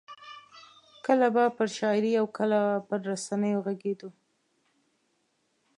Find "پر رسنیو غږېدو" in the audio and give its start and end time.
2.87-4.09